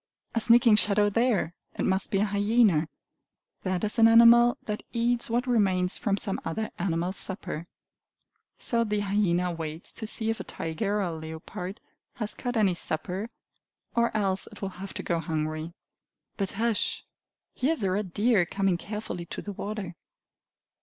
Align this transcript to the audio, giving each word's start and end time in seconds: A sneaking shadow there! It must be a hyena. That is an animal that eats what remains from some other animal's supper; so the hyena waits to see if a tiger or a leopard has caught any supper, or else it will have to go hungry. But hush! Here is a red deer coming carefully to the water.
A 0.33 0.39
sneaking 0.41 0.77
shadow 0.77 1.11
there! 1.11 1.53
It 1.77 1.85
must 1.85 2.09
be 2.09 2.17
a 2.21 2.25
hyena. 2.25 2.87
That 3.61 3.83
is 3.83 3.99
an 3.99 4.07
animal 4.07 4.57
that 4.63 4.81
eats 4.91 5.29
what 5.29 5.45
remains 5.45 5.99
from 5.99 6.17
some 6.17 6.41
other 6.43 6.71
animal's 6.79 7.17
supper; 7.17 7.67
so 8.57 8.83
the 8.83 9.01
hyena 9.01 9.51
waits 9.51 9.91
to 9.91 10.07
see 10.07 10.31
if 10.31 10.39
a 10.39 10.43
tiger 10.43 10.95
or 10.97 11.01
a 11.01 11.13
leopard 11.13 11.79
has 12.15 12.33
caught 12.33 12.57
any 12.57 12.73
supper, 12.73 13.29
or 13.95 14.09
else 14.17 14.47
it 14.51 14.59
will 14.63 14.69
have 14.81 14.95
to 14.95 15.03
go 15.03 15.19
hungry. 15.19 15.75
But 16.35 16.53
hush! 16.53 17.03
Here 17.53 17.73
is 17.73 17.83
a 17.83 17.91
red 17.91 18.11
deer 18.11 18.47
coming 18.47 18.77
carefully 18.79 19.27
to 19.27 19.39
the 19.43 19.53
water. 19.53 19.93